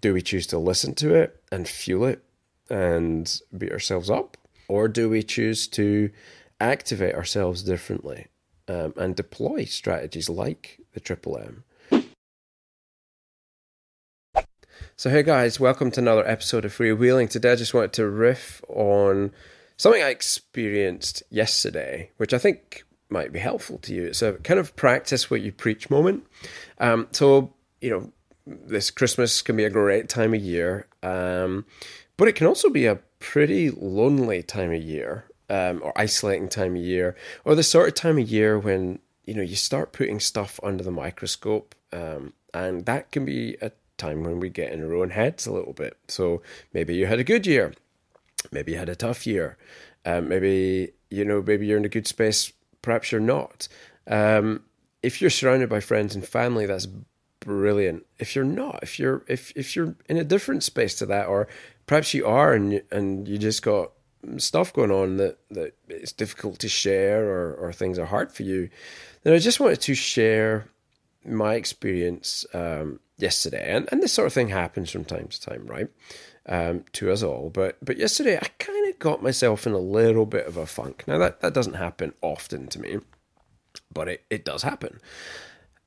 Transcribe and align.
do 0.00 0.14
we 0.14 0.22
choose 0.22 0.46
to 0.48 0.58
listen 0.58 0.94
to 0.96 1.14
it 1.14 1.42
and 1.50 1.66
fuel 1.66 2.04
it 2.04 2.22
and 2.70 3.40
beat 3.56 3.72
ourselves 3.72 4.10
up? 4.10 4.36
Or 4.68 4.88
do 4.88 5.08
we 5.08 5.22
choose 5.22 5.66
to 5.68 6.10
activate 6.60 7.14
ourselves 7.14 7.62
differently 7.62 8.26
um, 8.68 8.92
and 8.96 9.16
deploy 9.16 9.64
strategies 9.64 10.28
like 10.28 10.80
the 10.92 11.00
Triple 11.00 11.38
M? 11.38 11.64
So, 14.96 15.10
hey 15.10 15.22
guys, 15.22 15.60
welcome 15.60 15.90
to 15.92 16.00
another 16.00 16.26
episode 16.26 16.64
of 16.64 16.76
Freewheelin'. 16.76 17.30
Today, 17.30 17.52
I 17.52 17.56
just 17.56 17.72
wanted 17.72 17.92
to 17.94 18.08
riff 18.08 18.62
on 18.68 19.32
something 19.76 20.02
I 20.02 20.08
experienced 20.08 21.22
yesterday, 21.30 22.10
which 22.16 22.34
I 22.34 22.38
think 22.38 22.84
might 23.08 23.32
be 23.32 23.38
helpful 23.38 23.78
to 23.78 23.94
you. 23.94 24.06
It's 24.06 24.22
a 24.22 24.34
kind 24.34 24.58
of 24.60 24.74
practice 24.76 25.30
what 25.30 25.40
you 25.40 25.52
preach 25.52 25.88
moment. 25.88 26.26
Um, 26.78 27.06
so, 27.12 27.54
you 27.80 27.90
know, 27.90 28.12
this 28.66 28.90
Christmas 28.90 29.42
can 29.42 29.56
be 29.56 29.64
a 29.64 29.70
great 29.70 30.08
time 30.08 30.34
of 30.34 30.40
year, 30.40 30.86
um, 31.02 31.64
but 32.16 32.28
it 32.28 32.34
can 32.34 32.46
also 32.46 32.70
be 32.70 32.86
a 32.86 33.00
pretty 33.18 33.70
lonely 33.70 34.42
time 34.42 34.72
of 34.72 34.82
year 34.82 35.24
um, 35.50 35.80
or 35.82 35.92
isolating 35.96 36.48
time 36.48 36.76
of 36.76 36.82
year, 36.82 37.16
or 37.44 37.54
the 37.54 37.62
sort 37.62 37.88
of 37.88 37.94
time 37.94 38.18
of 38.18 38.28
year 38.28 38.58
when 38.58 38.98
you 39.24 39.34
know 39.34 39.42
you 39.42 39.56
start 39.56 39.92
putting 39.92 40.20
stuff 40.20 40.58
under 40.62 40.82
the 40.82 40.90
microscope, 40.90 41.74
um, 41.92 42.32
and 42.54 42.86
that 42.86 43.10
can 43.10 43.24
be 43.24 43.56
a 43.60 43.70
time 43.96 44.22
when 44.22 44.40
we 44.40 44.48
get 44.48 44.72
in 44.72 44.84
our 44.84 44.94
own 44.94 45.10
heads 45.10 45.46
a 45.46 45.52
little 45.52 45.72
bit. 45.72 45.96
So 46.08 46.42
maybe 46.72 46.94
you 46.94 47.06
had 47.06 47.18
a 47.18 47.24
good 47.24 47.46
year, 47.46 47.74
maybe 48.52 48.72
you 48.72 48.78
had 48.78 48.88
a 48.88 48.96
tough 48.96 49.26
year, 49.26 49.56
um, 50.04 50.28
maybe 50.28 50.92
you 51.10 51.24
know 51.24 51.42
maybe 51.42 51.66
you're 51.66 51.78
in 51.78 51.84
a 51.84 51.90
good 51.90 52.06
space, 52.06 52.52
perhaps 52.82 53.12
you're 53.12 53.20
not. 53.20 53.68
Um, 54.06 54.62
if 55.02 55.20
you're 55.20 55.30
surrounded 55.30 55.68
by 55.68 55.80
friends 55.80 56.14
and 56.14 56.26
family, 56.26 56.66
that's 56.66 56.88
brilliant. 57.48 58.04
If 58.18 58.36
you're 58.36 58.44
not, 58.44 58.80
if 58.82 58.98
you're 58.98 59.24
if 59.26 59.52
if 59.56 59.74
you're 59.74 59.96
in 60.08 60.18
a 60.18 60.24
different 60.24 60.62
space 60.62 60.94
to 60.96 61.06
that, 61.06 61.26
or 61.26 61.48
perhaps 61.86 62.14
you 62.14 62.26
are 62.26 62.52
and 62.52 62.82
and 62.92 63.26
you 63.26 63.38
just 63.38 63.62
got 63.62 63.92
stuff 64.36 64.72
going 64.72 64.90
on 64.90 65.16
that 65.16 65.38
that 65.50 65.74
it's 65.88 66.12
difficult 66.12 66.58
to 66.60 66.68
share 66.68 67.24
or 67.24 67.54
or 67.54 67.72
things 67.72 67.98
are 67.98 68.06
hard 68.06 68.30
for 68.30 68.42
you, 68.42 68.68
then 69.22 69.32
I 69.32 69.38
just 69.38 69.60
wanted 69.60 69.80
to 69.80 69.94
share 69.94 70.68
my 71.24 71.54
experience 71.54 72.46
um, 72.52 73.00
yesterday, 73.16 73.74
and, 73.74 73.88
and 73.90 74.02
this 74.02 74.12
sort 74.12 74.26
of 74.26 74.32
thing 74.34 74.48
happens 74.48 74.90
from 74.90 75.04
time 75.04 75.28
to 75.28 75.40
time, 75.40 75.66
right? 75.66 75.88
Um, 76.46 76.84
to 76.92 77.10
us 77.10 77.22
all. 77.22 77.50
But 77.50 77.78
but 77.82 77.96
yesterday, 77.96 78.36
I 78.36 78.48
kind 78.58 78.88
of 78.90 78.98
got 78.98 79.22
myself 79.22 79.66
in 79.66 79.72
a 79.72 79.78
little 79.78 80.26
bit 80.26 80.46
of 80.46 80.58
a 80.58 80.66
funk. 80.66 81.04
Now 81.06 81.16
that 81.18 81.40
that 81.40 81.54
doesn't 81.54 81.74
happen 81.74 82.12
often 82.20 82.68
to 82.68 82.78
me, 82.78 82.98
but 83.92 84.08
it 84.08 84.24
it 84.28 84.44
does 84.44 84.62
happen. 84.62 85.00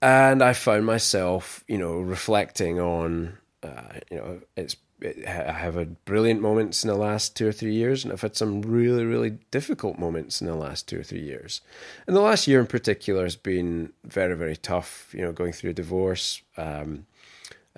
And 0.02 0.41
I 0.41 0.53
found 0.53 0.85
myself, 0.85 1.63
you 1.67 1.77
know, 1.77 1.99
reflecting 1.99 2.80
on, 2.80 3.38
uh, 3.61 3.99
you 4.09 4.17
know, 4.17 4.39
it's 4.55 4.75
it, 4.99 5.27
I 5.27 5.52
have 5.52 5.75
had 5.75 6.03
brilliant 6.05 6.41
moments 6.41 6.83
in 6.83 6.88
the 6.88 6.95
last 6.95 7.35
two 7.35 7.47
or 7.47 7.52
three 7.52 7.73
years, 7.73 8.03
and 8.03 8.13
I've 8.13 8.22
had 8.22 8.35
some 8.35 8.61
really, 8.61 9.03
really 9.03 9.31
difficult 9.52 9.99
moments 9.99 10.41
in 10.41 10.47
the 10.47 10.55
last 10.55 10.88
two 10.88 10.99
or 10.99 11.03
three 11.03 11.22
years. 11.22 11.61
And 12.07 12.16
the 12.16 12.22
last 12.22 12.47
year 12.47 12.59
in 12.59 12.67
particular 12.67 13.23
has 13.23 13.35
been 13.35 13.94
very, 14.03 14.35
very 14.35 14.55
tough. 14.55 15.13
You 15.13 15.22
know, 15.22 15.31
going 15.31 15.53
through 15.53 15.72
a 15.72 15.73
divorce. 15.73 16.41
Um, 16.57 17.05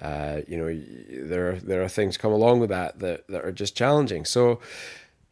uh, 0.01 0.41
you 0.47 0.57
know, 0.57 1.27
there 1.27 1.51
are, 1.51 1.55
there 1.55 1.83
are 1.83 1.89
things 1.89 2.17
come 2.17 2.31
along 2.31 2.59
with 2.59 2.69
that 2.69 2.99
that 2.99 3.27
that 3.27 3.43
are 3.43 3.51
just 3.51 3.75
challenging. 3.75 4.25
So, 4.25 4.59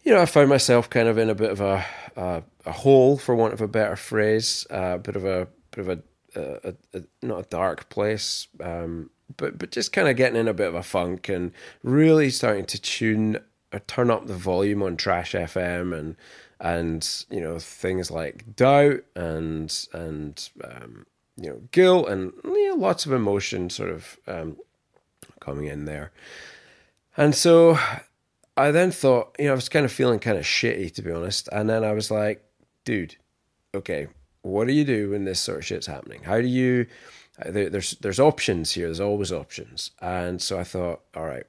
you 0.03 0.14
know, 0.14 0.22
I 0.22 0.25
found 0.25 0.50
myself 0.50 0.89
kind 0.89 1.08
of 1.08 1.17
in 1.17 1.30
a 1.30 1.36
bit 1.36 1.52
of 1.52 1.62
a 1.62 1.86
a, 2.16 2.44
a 2.66 2.72
hole, 2.72 3.17
for 3.17 3.34
want 3.34 3.53
of 3.53 3.62
a 3.62 3.67
better 3.67 3.95
phrase, 3.95 4.67
a 4.69 4.97
bit 4.97 5.16
of 5.16 5.25
a 5.25 5.47
bit 5.72 5.81
of 5.81 5.89
a, 5.89 6.02
a, 6.36 6.74
a 6.94 7.04
not 7.22 7.40
a 7.40 7.50
dark 7.50 7.90
place. 7.90 8.48
Um, 8.60 9.10
but 9.38 9.58
but 9.58 9.72
just 9.72 9.94
kind 9.94 10.08
of 10.08 10.16
getting 10.16 10.40
in 10.40 10.48
a 10.48 10.54
bit 10.54 10.68
of 10.68 10.76
a 10.76 10.84
funk 10.84 11.30
and 11.30 11.52
really 11.84 12.30
starting 12.30 12.66
to 12.66 12.82
tune 12.82 13.40
or 13.74 13.80
turn 13.80 14.12
up 14.12 14.28
the 14.28 14.36
volume 14.36 14.84
on 14.84 14.98
Trash 14.98 15.34
FM 15.34 15.98
and 15.98 16.16
and 16.59 17.26
you 17.30 17.42
know 17.42 17.59
things 17.59 18.12
like 18.12 18.56
doubt 18.56 19.03
and 19.16 19.88
and 19.94 20.50
um, 20.64 21.06
you 21.38 21.50
know 21.50 21.62
guilt 21.72 22.09
and 22.09 22.34
lots 22.78 23.06
of 23.06 23.12
emotion 23.12 23.69
sort 23.69 23.90
of 23.90 24.18
um, 24.28 24.58
coming 25.40 25.66
in 25.66 25.86
there. 25.86 26.12
And 27.18 27.36
so 27.36 27.78
I 28.56 28.72
then 28.72 28.92
thought, 28.92 29.36
you 29.38 29.46
know, 29.46 29.52
I 29.52 29.56
was 29.56 29.69
kind 29.69 29.86
of 29.86 29.92
feeling 29.92 30.19
kind 30.19 30.38
of 30.38 30.46
shitty 30.46 30.94
to 30.96 31.02
be 31.02 31.12
honest. 31.12 31.50
And 31.52 31.69
then 31.69 31.84
I 31.84 31.92
was 31.92 32.09
like, 32.09 32.44
dude, 32.86 33.16
okay, 33.75 34.08
what 34.41 34.68
do 34.68 34.74
you 34.74 34.84
do 34.84 35.12
when 35.12 35.25
this 35.25 35.40
sort 35.40 35.59
of 35.59 35.66
shit's 35.66 35.88
happening? 35.88 36.24
How 36.24 36.41
do 36.41 36.47
you 36.47 36.88
uh, 37.40 37.52
there's 37.52 37.91
there's 38.02 38.19
options 38.19 38.74
here. 38.74 38.88
There's 38.88 39.00
always 39.00 39.31
options, 39.31 39.91
and 40.02 40.41
so 40.41 40.59
I 40.59 40.63
thought, 40.63 41.02
all 41.16 41.25
right, 41.25 41.46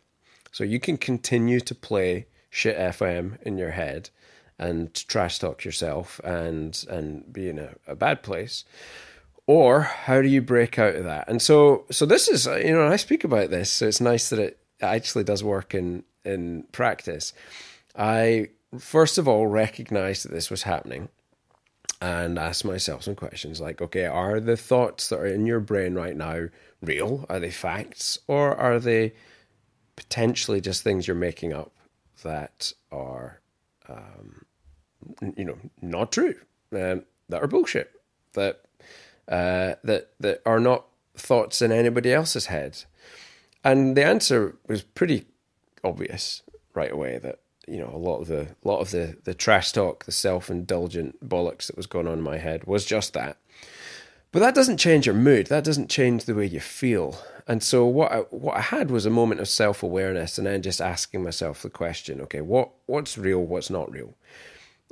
so 0.53 0.65
you 0.65 0.79
can 0.79 0.97
continue 0.97 1.61
to 1.61 1.75
play 1.75 2.27
shit 2.51 2.77
FM 2.77 3.41
in 3.43 3.59
your 3.59 3.71
head 3.71 4.11
and 4.59 4.95
trash 4.95 5.39
talk 5.39 5.65
yourself 5.65 6.21
and 6.25 6.85
and 6.89 7.33
be 7.33 7.49
in 7.49 7.59
a, 7.59 7.75
a 7.87 7.97
bad 7.97 8.23
place, 8.23 8.65
or 9.47 9.83
how 9.83 10.23
do 10.23 10.29
you 10.29 10.41
break 10.41 10.79
out 10.79 10.95
of 10.95 11.05
that? 11.05 11.29
And 11.29 11.43
so 11.43 11.85
so 11.91 12.07
this 12.07 12.29
is 12.29 12.47
uh, 12.47 12.57
you 12.57 12.73
know 12.73 12.87
I 12.87 12.97
speak 12.97 13.25
about 13.25 13.51
this, 13.51 13.71
so 13.71 13.89
it's 13.89 14.01
nice 14.01 14.29
that 14.31 14.39
it 14.39 14.59
actually 14.81 15.25
does 15.25 15.43
work 15.43 15.75
in 15.75 16.05
in 16.25 16.65
practice. 16.73 17.33
I 17.97 18.51
first 18.79 19.19
of 19.19 19.27
all 19.27 19.47
recognized 19.47 20.25
that 20.25 20.33
this 20.33 20.49
was 20.49 20.63
happening 20.63 21.09
and 22.03 22.37
ask 22.37 22.65
myself 22.65 23.05
some 23.05 23.15
questions 23.15 23.61
like, 23.61 23.81
okay, 23.81 24.07
are 24.07 24.41
the 24.41 24.57
thoughts 24.57 25.09
that 25.09 25.21
are 25.21 25.27
in 25.27 25.47
your 25.47 25.61
brain 25.61 25.95
right 25.95 26.17
now 26.17 26.49
real? 26.81 27.25
Are 27.29 27.39
they 27.39 27.53
facts? 27.53 28.19
Or 28.27 28.57
are 28.57 28.81
they 28.81 29.13
potentially 29.95 30.61
just 30.61 30.83
things 30.83 31.07
you're 31.07 31.15
making 31.15 31.53
up 31.53 31.71
that 32.25 32.73
are, 32.91 33.41
um, 33.89 34.45
you 35.37 35.45
know, 35.45 35.59
not 35.81 36.11
true, 36.11 36.35
um, 36.73 37.05
that 37.29 37.41
are 37.41 37.47
bullshit, 37.47 37.93
that, 38.33 38.63
uh, 39.29 39.75
that, 39.85 40.11
that 40.19 40.43
are 40.45 40.59
not 40.59 40.87
thoughts 41.15 41.63
in 41.63 41.71
anybody 41.71 42.13
else's 42.13 42.47
head? 42.47 42.83
And 43.63 43.97
the 43.97 44.05
answer 44.05 44.57
was 44.67 44.83
pretty 44.83 45.27
obvious 45.85 46.43
right 46.75 46.91
away 46.91 47.19
that 47.19 47.42
you 47.67 47.79
know 47.79 47.91
a 47.93 47.97
lot 47.97 48.21
of 48.21 48.29
the 48.29 48.49
lot 48.65 48.81
of 48.81 48.91
the 48.91 49.17
the 49.25 49.35
trash 49.35 49.73
talk, 49.73 50.05
the 50.05 50.13
self 50.13 50.51
indulgent 50.51 51.27
bollocks 51.27 51.67
that 51.67 51.77
was 51.77 51.87
going 51.87 52.07
on 52.07 52.15
in 52.15 52.21
my 52.23 52.39
head 52.39 52.65
was 52.65 52.85
just 52.85 53.15
that. 53.15 53.37
But 54.33 54.41
that 54.41 54.55
doesn't 54.55 54.79
change 54.79 55.05
your 55.07 55.15
mood. 55.15 55.49
That 55.49 55.65
doesn't 55.65 55.91
change 55.91 56.25
the 56.25 56.35
way 56.35 56.47
you 56.47 56.61
feel. 56.61 57.19
And 57.47 57.63
so 57.63 57.85
what 57.85 58.13
I, 58.13 58.19
what 58.31 58.57
I 58.57 58.61
had 58.61 58.91
was 58.91 59.05
a 59.05 59.11
moment 59.11 59.41
of 59.41 59.49
self 59.49 59.83
awareness, 59.83 60.39
and 60.39 60.47
then 60.47 60.63
just 60.63 60.81
asking 60.81 61.23
myself 61.23 61.63
the 61.63 61.71
question: 61.71 62.21
Okay, 62.23 62.41
what 62.41 62.71
what's 62.87 63.19
real? 63.19 63.45
What's 63.45 63.71
not 63.71 63.91
real? 63.93 64.15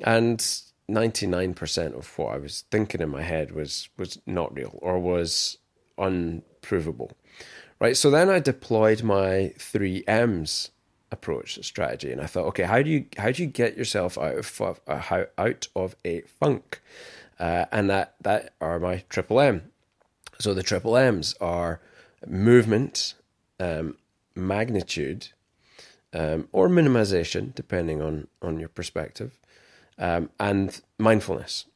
And 0.04 0.44
ninety 0.88 1.26
nine 1.26 1.54
percent 1.54 1.94
of 1.94 2.18
what 2.18 2.34
I 2.34 2.38
was 2.38 2.64
thinking 2.70 3.00
in 3.00 3.08
my 3.08 3.22
head 3.22 3.52
was 3.52 3.88
was 3.96 4.18
not 4.26 4.54
real 4.54 4.78
or 4.82 4.98
was 4.98 5.58
unprovable. 5.96 7.12
Right. 7.80 7.96
So 7.96 8.10
then 8.10 8.28
I 8.28 8.40
deployed 8.40 9.02
my 9.02 9.54
three 9.58 10.04
M's 10.06 10.70
approach 11.12 11.58
strategy. 11.64 12.12
And 12.12 12.20
i 12.20 12.26
thought 12.26 12.46
okay 12.46 12.64
how 12.64 12.82
do 12.82 12.90
you 12.90 13.06
how 13.18 13.30
do 13.30 13.42
you 13.42 13.48
get 13.48 13.76
yourself 13.76 14.16
out 14.18 14.34
of 14.36 14.80
how 14.86 15.26
out 15.38 15.68
of 15.74 15.96
a 16.04 16.22
funk? 16.22 16.80
Uh, 17.38 17.64
and 17.72 17.88
that 17.88 18.14
that 18.20 18.52
are 18.60 18.78
my 18.78 19.02
triple 19.08 19.40
m. 19.40 19.70
So 20.38 20.54
the 20.54 20.62
triple 20.62 20.96
m's 20.96 21.34
are 21.40 21.80
movement 22.26 23.14
um, 23.58 23.96
magnitude 24.34 25.28
um, 26.12 26.48
or 26.52 26.68
minimization 26.68 27.54
depending 27.54 28.02
on 28.02 28.28
on 28.42 28.58
your 28.58 28.68
perspective 28.68 29.38
um, 29.98 30.30
and 30.38 30.80
mindfulness. 30.98 31.66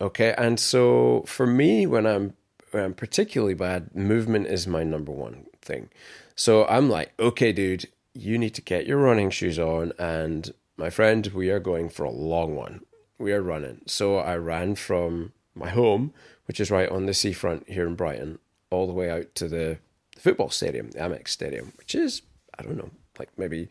Okay 0.00 0.34
and 0.36 0.60
so 0.60 1.24
for 1.26 1.46
me 1.46 1.86
when 1.86 2.06
i'm 2.06 2.34
when 2.70 2.84
i'm 2.84 2.94
particularly 2.94 3.54
bad 3.54 3.94
movement 3.94 4.46
is 4.46 4.66
my 4.66 4.84
number 4.84 5.12
one 5.12 5.46
thing. 5.60 5.88
So 6.34 6.66
i'm 6.66 6.88
like 6.88 7.12
okay 7.18 7.52
dude 7.52 7.86
you 8.14 8.38
need 8.38 8.54
to 8.54 8.62
get 8.62 8.86
your 8.86 8.98
running 8.98 9.30
shoes 9.30 9.58
on. 9.58 9.92
And 9.98 10.52
my 10.76 10.90
friend, 10.90 11.26
we 11.28 11.50
are 11.50 11.60
going 11.60 11.88
for 11.88 12.04
a 12.04 12.10
long 12.10 12.56
one. 12.56 12.80
We 13.18 13.32
are 13.32 13.42
running. 13.42 13.82
So 13.86 14.16
I 14.16 14.36
ran 14.36 14.74
from 14.74 15.32
my 15.54 15.70
home, 15.70 16.12
which 16.46 16.60
is 16.60 16.70
right 16.70 16.88
on 16.88 17.06
the 17.06 17.14
seafront 17.14 17.68
here 17.68 17.86
in 17.86 17.94
Brighton, 17.94 18.38
all 18.70 18.86
the 18.86 18.92
way 18.92 19.10
out 19.10 19.34
to 19.36 19.48
the 19.48 19.78
football 20.16 20.50
stadium, 20.50 20.90
the 20.90 20.98
Amex 20.98 21.28
Stadium, 21.28 21.72
which 21.76 21.94
is, 21.94 22.22
I 22.58 22.62
don't 22.62 22.76
know, 22.76 22.90
like 23.18 23.30
maybe 23.36 23.68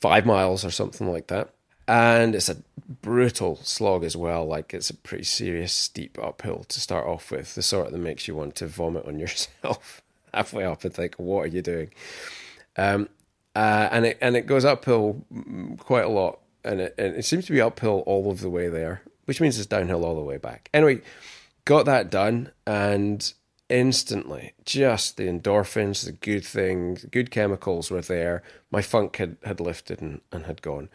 five 0.00 0.26
miles 0.26 0.64
or 0.64 0.70
something 0.70 1.10
like 1.10 1.28
that. 1.28 1.50
And 1.88 2.34
it's 2.34 2.48
a 2.48 2.58
brutal 3.02 3.56
slog 3.56 4.04
as 4.04 4.16
well. 4.16 4.46
Like 4.46 4.72
it's 4.72 4.90
a 4.90 4.94
pretty 4.94 5.24
serious, 5.24 5.72
steep 5.72 6.18
uphill 6.22 6.64
to 6.68 6.80
start 6.80 7.06
off 7.06 7.30
with, 7.30 7.54
the 7.54 7.62
sort 7.62 7.90
that 7.90 7.98
makes 7.98 8.28
you 8.28 8.34
want 8.34 8.54
to 8.56 8.66
vomit 8.66 9.06
on 9.06 9.18
yourself 9.18 10.02
halfway 10.32 10.64
up 10.64 10.84
and 10.84 10.94
think, 10.94 11.14
what 11.16 11.44
are 11.44 11.48
you 11.48 11.62
doing? 11.62 11.90
Um, 12.76 13.08
uh, 13.54 13.88
and 13.90 14.06
it 14.06 14.18
and 14.20 14.36
it 14.36 14.46
goes 14.46 14.64
uphill 14.64 15.24
quite 15.78 16.04
a 16.04 16.08
lot, 16.08 16.40
and 16.64 16.80
it 16.80 16.94
and 16.98 17.14
it 17.14 17.24
seems 17.24 17.46
to 17.46 17.52
be 17.52 17.60
uphill 17.60 18.02
all 18.06 18.30
of 18.30 18.40
the 18.40 18.50
way 18.50 18.68
there, 18.68 19.02
which 19.24 19.40
means 19.40 19.58
it's 19.58 19.66
downhill 19.66 20.04
all 20.04 20.16
the 20.16 20.22
way 20.22 20.38
back. 20.38 20.68
Anyway, 20.72 21.00
got 21.64 21.84
that 21.86 22.10
done, 22.10 22.50
and 22.66 23.32
instantly, 23.72 24.52
just 24.64 25.16
the 25.16 25.26
endorphins, 25.26 26.04
the 26.04 26.12
good 26.12 26.44
things, 26.44 27.06
good 27.06 27.30
chemicals 27.30 27.90
were 27.90 28.02
there. 28.02 28.42
My 28.70 28.82
funk 28.82 29.16
had, 29.16 29.38
had 29.44 29.60
lifted 29.60 30.02
and, 30.02 30.20
and 30.30 30.44
had 30.44 30.60
gone. 30.60 30.90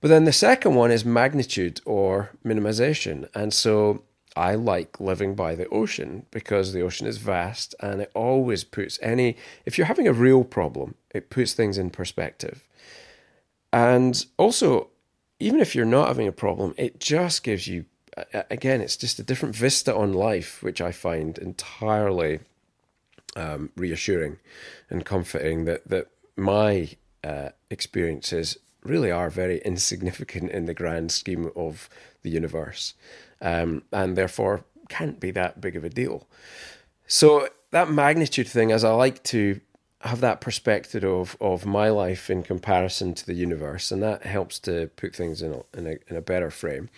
But 0.00 0.08
then 0.08 0.24
the 0.24 0.32
second 0.32 0.74
one 0.74 0.90
is 0.90 1.04
magnitude 1.04 1.80
or 1.86 2.30
minimization. 2.44 3.28
And 3.34 3.54
so 3.54 4.02
I 4.36 4.54
like 4.54 5.00
living 5.00 5.34
by 5.34 5.54
the 5.54 5.68
ocean 5.68 6.26
because 6.30 6.72
the 6.72 6.82
ocean 6.82 7.06
is 7.06 7.16
vast 7.16 7.74
and 7.80 8.02
it 8.02 8.12
always 8.14 8.64
puts 8.64 8.98
any, 9.02 9.36
if 9.64 9.78
you're 9.78 9.86
having 9.86 10.06
a 10.06 10.12
real 10.12 10.44
problem, 10.44 10.94
it 11.14 11.30
puts 11.30 11.52
things 11.52 11.78
in 11.78 11.90
perspective. 11.90 12.64
And 13.72 14.24
also, 14.36 14.88
even 15.38 15.60
if 15.60 15.74
you're 15.74 15.84
not 15.84 16.08
having 16.08 16.28
a 16.28 16.32
problem, 16.32 16.74
it 16.76 17.00
just 17.00 17.42
gives 17.42 17.66
you, 17.66 17.84
again, 18.50 18.80
it's 18.80 18.96
just 18.96 19.18
a 19.18 19.22
different 19.22 19.54
vista 19.54 19.94
on 19.94 20.12
life, 20.12 20.62
which 20.62 20.80
I 20.80 20.92
find 20.92 21.38
entirely 21.38 22.40
um, 23.36 23.70
reassuring 23.76 24.38
and 24.88 25.04
comforting 25.04 25.64
that, 25.66 25.88
that 25.88 26.08
my 26.36 26.90
uh, 27.22 27.50
experiences 27.70 28.58
really 28.82 29.10
are 29.10 29.30
very 29.30 29.58
insignificant 29.58 30.50
in 30.50 30.66
the 30.66 30.74
grand 30.74 31.12
scheme 31.12 31.50
of 31.54 31.88
the 32.22 32.30
universe 32.30 32.94
um, 33.40 33.82
and 33.92 34.16
therefore 34.16 34.64
can't 34.88 35.20
be 35.20 35.30
that 35.30 35.60
big 35.60 35.76
of 35.76 35.84
a 35.84 35.88
deal. 35.88 36.26
So, 37.06 37.48
that 37.70 37.90
magnitude 37.90 38.48
thing, 38.48 38.72
as 38.72 38.82
I 38.82 38.90
like 38.90 39.22
to 39.24 39.60
have 40.02 40.20
that 40.20 40.40
perspective 40.40 41.04
of, 41.04 41.36
of 41.40 41.66
my 41.66 41.90
life 41.90 42.30
in 42.30 42.42
comparison 42.42 43.14
to 43.14 43.26
the 43.26 43.34
universe, 43.34 43.90
and 43.90 44.02
that 44.02 44.22
helps 44.22 44.58
to 44.60 44.90
put 44.96 45.14
things 45.14 45.42
in 45.42 45.52
a, 45.52 45.78
in 45.78 45.86
a, 45.86 45.96
in 46.08 46.16
a 46.16 46.22
better 46.22 46.50
frame. 46.50 46.88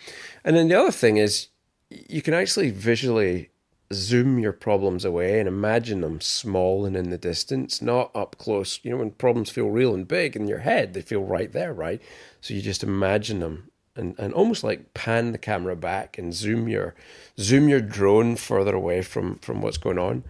And 0.43 0.55
then 0.55 0.69
the 0.69 0.79
other 0.79 0.91
thing 0.91 1.17
is, 1.17 1.47
you 1.89 2.21
can 2.21 2.33
actually 2.33 2.71
visually 2.71 3.49
zoom 3.91 4.39
your 4.39 4.53
problems 4.53 5.05
away 5.05 5.39
and 5.39 5.47
imagine 5.47 6.01
them 6.01 6.19
small 6.21 6.85
and 6.85 6.95
in 6.95 7.09
the 7.09 7.17
distance, 7.17 7.81
not 7.81 8.09
up 8.15 8.37
close. 8.37 8.79
You 8.83 8.91
know, 8.91 8.97
when 8.97 9.11
problems 9.11 9.49
feel 9.49 9.69
real 9.69 9.93
and 9.93 10.07
big 10.07 10.35
in 10.35 10.47
your 10.47 10.59
head, 10.59 10.93
they 10.93 11.01
feel 11.01 11.23
right 11.23 11.51
there, 11.51 11.73
right? 11.73 12.01
So 12.41 12.53
you 12.53 12.61
just 12.61 12.83
imagine 12.83 13.39
them 13.39 13.69
and, 13.95 14.15
and 14.17 14.33
almost 14.33 14.63
like 14.63 14.93
pan 14.93 15.31
the 15.31 15.37
camera 15.37 15.75
back 15.75 16.17
and 16.17 16.33
zoom 16.33 16.67
your 16.67 16.95
zoom 17.39 17.69
your 17.69 17.81
drone 17.81 18.35
further 18.35 18.75
away 18.75 19.01
from 19.01 19.37
from 19.39 19.61
what's 19.61 19.77
going 19.77 19.99
on. 19.99 20.23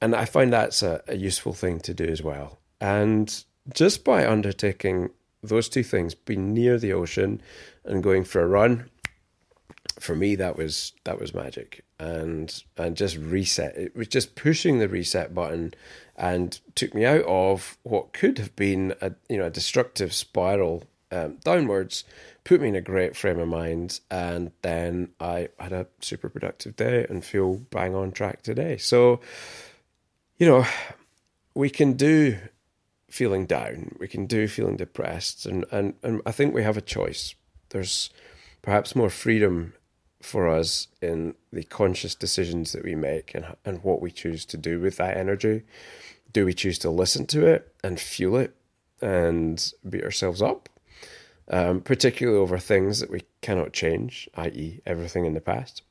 And 0.00 0.14
I 0.14 0.24
find 0.24 0.52
that's 0.52 0.82
a, 0.82 1.02
a 1.08 1.16
useful 1.16 1.52
thing 1.52 1.80
to 1.80 1.94
do 1.94 2.04
as 2.04 2.22
well. 2.22 2.58
And 2.80 3.44
just 3.74 4.04
by 4.04 4.26
undertaking 4.26 5.10
those 5.42 5.68
two 5.68 5.82
things, 5.82 6.14
being 6.14 6.54
near 6.54 6.78
the 6.78 6.92
ocean 6.92 7.40
and 7.84 8.02
going 8.02 8.24
for 8.24 8.40
a 8.42 8.46
run, 8.46 8.88
for 9.98 10.14
me 10.14 10.34
that 10.36 10.56
was 10.56 10.92
that 11.04 11.18
was 11.18 11.34
magic 11.34 11.84
and 11.98 12.62
and 12.76 12.96
just 12.96 13.16
reset 13.16 13.76
it 13.76 13.96
was 13.96 14.08
just 14.08 14.34
pushing 14.36 14.78
the 14.78 14.88
reset 14.88 15.34
button 15.34 15.74
and 16.16 16.60
took 16.74 16.94
me 16.94 17.04
out 17.04 17.24
of 17.24 17.76
what 17.82 18.12
could 18.12 18.38
have 18.38 18.54
been 18.54 18.94
a 19.00 19.12
you 19.28 19.36
know 19.36 19.46
a 19.46 19.50
destructive 19.50 20.12
spiral 20.12 20.84
um, 21.10 21.36
downwards 21.42 22.04
put 22.44 22.60
me 22.60 22.68
in 22.68 22.76
a 22.76 22.80
great 22.80 23.16
frame 23.16 23.38
of 23.38 23.48
mind 23.48 24.00
and 24.10 24.52
then 24.62 25.08
i 25.20 25.48
had 25.58 25.72
a 25.72 25.86
super 26.00 26.28
productive 26.28 26.76
day 26.76 27.04
and 27.08 27.24
feel 27.24 27.54
bang 27.70 27.94
on 27.94 28.12
track 28.12 28.42
today 28.42 28.76
so 28.76 29.20
you 30.38 30.46
know 30.46 30.64
we 31.54 31.68
can 31.68 31.92
do 31.92 32.38
feeling 33.10 33.46
down 33.46 33.96
we 33.98 34.08
can 34.08 34.26
do 34.26 34.46
feeling 34.48 34.76
depressed 34.76 35.46
and 35.46 35.64
and, 35.70 35.94
and 36.02 36.22
i 36.26 36.32
think 36.32 36.54
we 36.54 36.62
have 36.62 36.76
a 36.76 36.82
choice 36.82 37.34
there's 37.70 38.10
perhaps 38.62 38.96
more 38.96 39.10
freedom 39.10 39.72
for 40.20 40.48
us 40.48 40.88
in 41.00 41.34
the 41.52 41.64
conscious 41.64 42.14
decisions 42.14 42.72
that 42.72 42.84
we 42.84 42.94
make 42.94 43.34
and, 43.34 43.46
and 43.64 43.82
what 43.84 44.00
we 44.00 44.10
choose 44.10 44.44
to 44.46 44.56
do 44.56 44.80
with 44.80 44.96
that 44.96 45.16
energy. 45.16 45.62
Do 46.32 46.44
we 46.44 46.54
choose 46.54 46.78
to 46.80 46.90
listen 46.90 47.26
to 47.26 47.46
it 47.46 47.72
and 47.84 47.98
fuel 48.00 48.36
it 48.36 48.54
and 49.00 49.72
beat 49.88 50.04
ourselves 50.04 50.42
up, 50.42 50.68
um, 51.50 51.80
particularly 51.80 52.38
over 52.38 52.58
things 52.58 53.00
that 53.00 53.10
we 53.10 53.22
cannot 53.40 53.72
change, 53.72 54.28
i.e., 54.34 54.80
everything 54.84 55.24
in 55.24 55.34
the 55.34 55.40
past? 55.40 55.82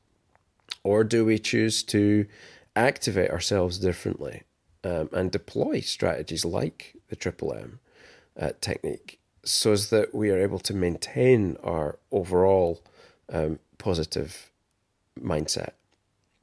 Or 0.84 1.04
do 1.04 1.24
we 1.24 1.38
choose 1.38 1.82
to 1.84 2.26
activate 2.78 3.30
ourselves 3.30 3.78
differently 3.78 4.42
um, 4.84 5.08
and 5.12 5.30
deploy 5.30 5.80
strategies 5.80 6.44
like 6.44 6.94
the 7.08 7.16
Triple 7.16 7.52
M 7.52 7.80
uh, 8.38 8.50
technique 8.60 9.18
so 9.48 9.72
as 9.72 9.90
that 9.90 10.14
we 10.14 10.30
are 10.30 10.38
able 10.38 10.58
to 10.58 10.74
maintain 10.74 11.56
our 11.62 11.98
overall 12.10 12.82
um, 13.32 13.58
positive 13.78 14.50
mindset. 15.18 15.72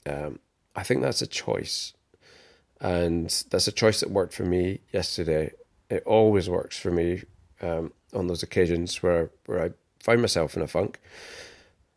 Um, 0.06 0.40
I 0.76 0.84
think 0.84 1.02
that's 1.02 1.22
a 1.22 1.28
choice. 1.28 1.94
And 2.82 3.30
that's 3.50 3.68
a 3.68 3.72
choice 3.72 4.02
that 4.02 4.12
worked 4.12 4.34
for 4.34 4.44
me 4.44 4.82
yesterday. 4.92 5.52
It 5.90 6.04
always 6.06 6.50
works 6.50 6.78
for 6.78 6.92
me 6.92 7.24
um, 7.62 7.94
on 8.14 8.28
those 8.28 8.44
occasions 8.44 9.02
where, 9.02 9.32
where 9.46 9.64
I 9.64 9.70
find 10.00 10.22
myself 10.22 10.56
in 10.56 10.62
a 10.62 10.68
funk. 10.68 11.00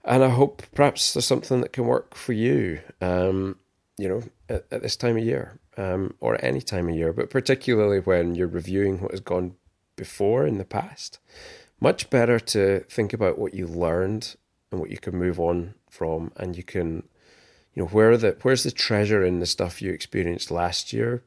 And 0.04 0.22
I 0.22 0.28
hope 0.28 0.62
perhaps 0.74 1.12
there's 1.12 1.26
something 1.26 1.60
that 1.60 1.72
can 1.72 1.84
work 1.84 2.14
for 2.14 2.32
you, 2.32 2.80
um, 3.00 3.56
you 3.98 4.08
know, 4.08 4.22
at, 4.48 4.64
at, 4.70 4.82
this 4.82 4.96
time 4.96 5.16
of 5.16 5.24
year 5.24 5.58
um, 5.76 6.14
or 6.20 6.42
any 6.44 6.60
time 6.60 6.88
of 6.88 6.94
year, 6.94 7.12
but 7.12 7.30
particularly 7.30 7.98
when 7.98 8.34
you're 8.34 8.46
reviewing 8.46 9.00
what 9.00 9.10
has 9.10 9.20
gone 9.20 9.54
before 9.96 10.46
in 10.46 10.56
the 10.56 10.64
past. 10.64 11.18
Much 11.80 12.08
better 12.08 12.40
to 12.40 12.80
think 12.88 13.12
about 13.12 13.38
what 13.38 13.54
you 13.54 13.66
learned 13.66 14.36
and 14.70 14.80
what 14.80 14.90
you 14.90 14.98
can 14.98 15.16
move 15.16 15.38
on 15.38 15.74
from 15.90 16.32
and 16.36 16.56
you 16.56 16.62
can 16.62 17.02
you 17.74 17.82
know 17.82 17.88
where 17.88 18.16
the 18.16 18.36
where's 18.42 18.62
the 18.64 18.70
treasure 18.70 19.24
in 19.24 19.40
the 19.40 19.46
stuff 19.46 19.82
you 19.82 19.92
experienced 19.92 20.50
last 20.50 20.92
year 20.92 21.22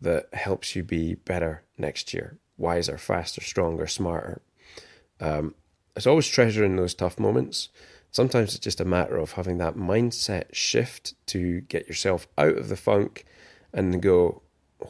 that 0.00 0.32
helps 0.34 0.76
you 0.76 0.82
be 0.82 1.14
better 1.14 1.62
next 1.78 2.12
year 2.12 2.38
wiser 2.56 2.98
faster 2.98 3.40
stronger 3.40 3.86
smarter 3.86 4.42
um, 5.20 5.54
there's 5.94 6.06
always 6.06 6.28
treasure 6.28 6.64
in 6.64 6.76
those 6.76 6.94
tough 6.94 7.18
moments 7.18 7.68
sometimes 8.16 8.54
it's 8.54 8.64
just 8.64 8.80
a 8.80 8.84
matter 8.84 9.16
of 9.16 9.32
having 9.32 9.58
that 9.58 9.76
mindset 9.76 10.46
shift 10.52 11.14
to 11.26 11.60
get 11.62 11.86
yourself 11.86 12.26
out 12.36 12.56
of 12.56 12.68
the 12.68 12.76
funk 12.76 13.24
and 13.72 14.02
go 14.02 14.42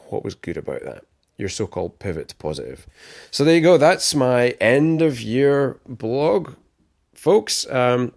what 0.09 0.23
was 0.23 0.35
good 0.35 0.57
about 0.57 0.83
that 0.83 1.03
your 1.37 1.49
so-called 1.49 1.99
pivot 1.99 2.29
to 2.29 2.35
positive 2.37 2.87
so 3.29 3.43
there 3.43 3.55
you 3.55 3.61
go 3.61 3.77
that's 3.77 4.15
my 4.15 4.49
end 4.59 5.01
of 5.01 5.21
year 5.21 5.79
blog 5.87 6.55
folks. 7.17 7.69
Um, 7.69 8.13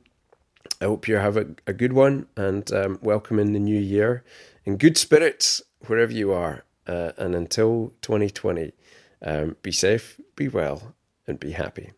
I 0.81 0.85
hope 0.85 1.09
you 1.09 1.17
have 1.17 1.37
a, 1.37 1.47
a 1.67 1.73
good 1.73 1.93
one 1.93 2.27
and 2.37 2.71
um, 2.73 2.99
welcome 3.03 3.39
in 3.39 3.53
the 3.53 3.59
new 3.59 3.79
year 3.79 4.25
in 4.65 4.77
good 4.77 4.97
spirits 4.97 5.63
wherever 5.87 6.13
you 6.13 6.33
are. 6.33 6.65
Uh, 6.87 7.13
and 7.19 7.35
until 7.35 7.93
2020, 8.03 8.73
um, 9.23 9.57
be 9.63 9.73
safe, 9.73 10.21
be 10.35 10.49
well, 10.49 10.95
and 11.27 11.39
be 11.39 11.53
happy. 11.53 11.93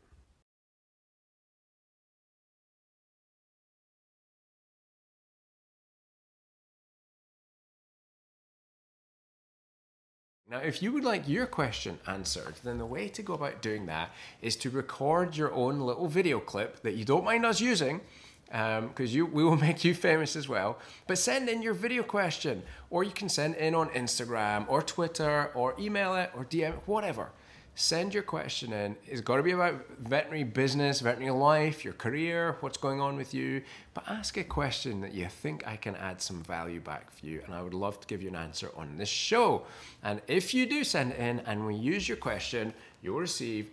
Now, 10.53 10.59
if 10.59 10.83
you 10.83 10.93
would 10.93 11.03
like 11.03 11.27
your 11.27 11.47
question 11.47 11.99
answered, 12.07 12.57
then 12.63 12.77
the 12.77 12.85
way 12.85 13.09
to 13.09 13.23
go 13.23 13.33
about 13.33 13.63
doing 13.63 13.87
that 13.87 14.11
is 14.43 14.55
to 14.57 14.69
record 14.69 15.35
your 15.35 15.51
own 15.55 15.81
little 15.81 16.09
video 16.09 16.41
clip 16.41 16.83
that 16.83 16.93
you 16.93 17.07
don't 17.07 17.25
mind 17.25 17.47
us 17.47 17.59
using, 17.59 18.03
because 18.49 19.17
um, 19.17 19.33
we 19.33 19.43
will 19.43 19.57
make 19.69 19.83
you 19.83 19.95
famous 19.95 20.37
as 20.37 20.51
well. 20.51 20.79
But 21.07 21.17
send 21.17 21.49
in 21.49 21.63
your 21.63 21.73
video 21.73 22.03
question, 22.03 22.65
or 22.91 23.03
you 23.03 23.13
can 23.13 23.31
send 23.31 23.55
in 23.55 23.75
on 23.75 23.89
Instagram 23.91 24.67
or 24.69 24.83
Twitter 24.83 25.51
or 25.55 25.75
email 25.79 26.15
it 26.17 26.31
or 26.37 26.45
DM 26.45 26.75
it, 26.75 26.83
whatever 26.85 27.31
send 27.75 28.13
your 28.13 28.23
question 28.23 28.73
in. 28.73 28.97
It's 29.07 29.21
got 29.21 29.37
to 29.37 29.43
be 29.43 29.53
about 29.53 29.87
veterinary 29.99 30.45
business, 30.45 31.01
veterinary 31.01 31.33
life, 31.33 31.85
your 31.85 31.95
career, 31.95 32.57
what's 32.61 32.77
going 32.77 33.01
on 33.01 33.17
with 33.17 33.33
you. 33.33 33.63
But 33.95 34.09
ask 34.09 34.37
a 34.37 34.45
question 34.45 35.01
that 35.01 35.15
you 35.15 35.27
think 35.27 35.67
I 35.67 35.77
can 35.77 35.97
add 35.97 36.21
some 36.21 36.43
value 36.43 36.81
back 36.81 37.11
for 37.11 37.27
you, 37.27 37.41
and 37.45 37.55
I 37.55 37.63
would 37.63 37.75
love 37.75 38.01
to 38.01 38.07
give 38.07 38.23
you 38.23 38.29
an 38.29 38.37
answer 38.37 38.71
on 38.77 38.99
this 38.99 39.09
show. 39.09 39.65
And 40.03 40.21
if 40.27 40.53
you 40.53 40.67
do 40.67 40.85
send 40.85 41.13
it 41.13 41.19
in 41.19 41.41
and 41.41 41.67
we 41.67 41.75
use 41.75 42.09
your 42.09 42.19
question, 42.19 42.75
you'll 43.01 43.21
receive 43.21 43.71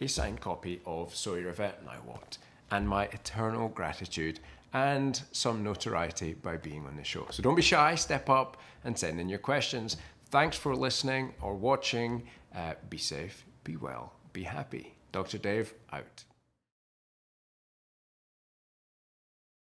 a 0.00 0.06
signed 0.06 0.40
copy 0.40 0.80
of 0.84 1.14
So 1.14 1.36
You're 1.36 1.50
a 1.50 1.54
Vet 1.54 1.84
Now 1.84 2.00
What, 2.04 2.38
and 2.70 2.88
my 2.88 3.04
eternal 3.04 3.68
gratitude 3.68 4.40
and 4.72 5.22
some 5.32 5.62
notoriety 5.62 6.34
by 6.34 6.56
being 6.56 6.84
on 6.86 6.96
the 6.96 7.04
show. 7.04 7.26
So 7.30 7.42
don't 7.42 7.54
be 7.54 7.62
shy, 7.62 7.94
step 7.94 8.28
up 8.28 8.58
and 8.84 8.98
send 8.98 9.20
in 9.20 9.28
your 9.28 9.38
questions. 9.38 9.96
Thanks 10.30 10.56
for 10.56 10.74
listening 10.74 11.32
or 11.40 11.54
watching. 11.54 12.24
Uh, 12.56 12.72
be 12.88 12.96
safe, 12.96 13.44
be 13.64 13.76
well, 13.76 14.14
be 14.32 14.42
happy. 14.42 14.94
Dr. 15.12 15.36
Dave 15.38 15.74
out. 15.92 16.24